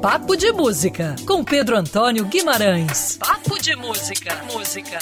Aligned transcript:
Papo 0.00 0.36
de 0.36 0.52
Música, 0.52 1.16
com 1.26 1.42
Pedro 1.42 1.76
Antônio 1.76 2.24
Guimarães. 2.24 3.16
Papo 3.16 3.60
de 3.60 3.74
Música. 3.74 4.40
Música. 4.44 4.98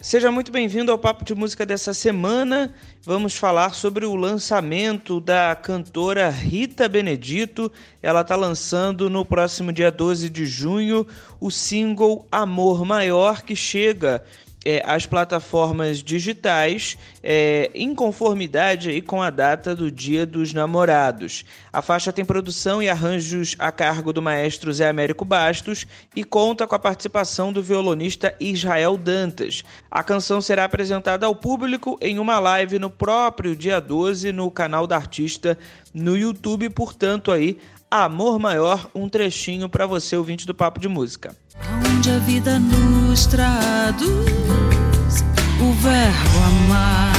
Seja 0.00 0.32
muito 0.32 0.50
bem-vindo 0.50 0.90
ao 0.90 0.98
Papo 0.98 1.24
de 1.24 1.32
Música 1.32 1.64
dessa 1.64 1.94
semana. 1.94 2.74
Vamos 3.04 3.36
falar 3.36 3.72
sobre 3.72 4.04
o 4.04 4.16
lançamento 4.16 5.20
da 5.20 5.54
cantora 5.54 6.28
Rita 6.28 6.88
Benedito. 6.88 7.70
Ela 8.02 8.22
está 8.22 8.34
lançando 8.34 9.08
no 9.08 9.24
próximo 9.24 9.72
dia 9.72 9.92
12 9.92 10.28
de 10.28 10.44
junho 10.44 11.06
o 11.38 11.52
single 11.52 12.26
Amor 12.32 12.84
Maior, 12.84 13.42
que 13.42 13.54
chega 13.54 14.24
é, 14.64 14.82
as 14.86 15.06
plataformas 15.06 16.02
digitais 16.02 16.98
é, 17.22 17.70
em 17.74 17.94
conformidade 17.94 18.90
aí 18.90 19.00
com 19.00 19.22
a 19.22 19.30
data 19.30 19.74
do 19.74 19.90
Dia 19.90 20.26
dos 20.26 20.52
Namorados. 20.52 21.44
A 21.72 21.80
faixa 21.80 22.12
tem 22.12 22.24
produção 22.24 22.82
e 22.82 22.88
arranjos 22.88 23.56
a 23.58 23.72
cargo 23.72 24.12
do 24.12 24.20
maestro 24.20 24.72
Zé 24.72 24.88
Américo 24.88 25.24
Bastos 25.24 25.86
e 26.14 26.24
conta 26.24 26.66
com 26.66 26.74
a 26.74 26.78
participação 26.78 27.52
do 27.52 27.62
violonista 27.62 28.34
Israel 28.38 28.96
Dantas. 28.96 29.64
A 29.90 30.02
canção 30.02 30.40
será 30.40 30.64
apresentada 30.64 31.26
ao 31.26 31.34
público 31.34 31.98
em 32.00 32.18
uma 32.18 32.38
live 32.38 32.78
no 32.78 32.90
próprio 32.90 33.56
dia 33.56 33.80
12 33.80 34.32
no 34.32 34.50
canal 34.50 34.86
da 34.86 34.96
artista 34.96 35.56
no 35.94 36.16
YouTube, 36.16 36.68
portanto 36.70 37.32
aí 37.32 37.58
Amor 37.90 38.38
Maior, 38.38 38.88
um 38.94 39.08
trechinho 39.08 39.68
para 39.68 39.84
você 39.84 40.16
ouvinte 40.16 40.46
do 40.46 40.54
Papo 40.54 40.78
de 40.78 40.86
Música. 40.86 41.34
Onde 41.84 42.10
a 42.10 42.18
vida 42.20 42.60
o 45.60 45.72
verbo 45.72 46.38
amar. 46.46 47.12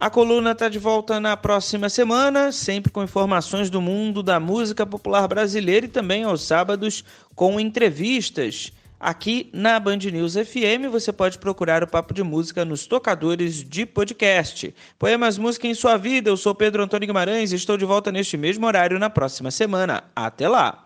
A 0.00 0.08
coluna 0.08 0.52
está 0.52 0.70
de 0.70 0.78
volta 0.78 1.20
na 1.20 1.36
próxima 1.36 1.90
semana, 1.90 2.50
sempre 2.50 2.90
com 2.90 3.02
informações 3.02 3.68
do 3.68 3.78
mundo 3.80 4.22
da 4.22 4.40
música 4.40 4.86
popular 4.86 5.28
brasileira 5.28 5.84
e 5.84 5.90
também 5.90 6.24
aos 6.24 6.42
sábados 6.42 7.04
com 7.34 7.60
entrevistas. 7.60 8.72
Aqui 8.98 9.50
na 9.52 9.78
Band 9.78 9.98
News 9.98 10.32
FM 10.32 10.90
você 10.90 11.12
pode 11.12 11.38
procurar 11.38 11.82
o 11.82 11.86
Papo 11.86 12.14
de 12.14 12.22
Música 12.22 12.64
nos 12.64 12.86
tocadores 12.86 13.62
de 13.62 13.84
podcast. 13.84 14.74
Poemas 14.98 15.36
Música 15.36 15.66
em 15.66 15.74
Sua 15.74 15.98
Vida, 15.98 16.30
eu 16.30 16.38
sou 16.38 16.54
Pedro 16.54 16.82
Antônio 16.82 17.06
Guimarães 17.06 17.52
e 17.52 17.56
estou 17.56 17.76
de 17.76 17.84
volta 17.84 18.10
neste 18.10 18.38
mesmo 18.38 18.66
horário 18.66 18.98
na 18.98 19.10
próxima 19.10 19.50
semana. 19.50 20.04
Até 20.16 20.48
lá! 20.48 20.85